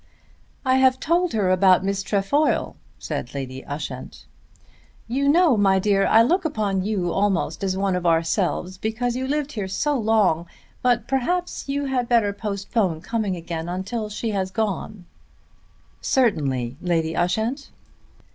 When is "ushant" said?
3.63-4.25, 17.15-17.69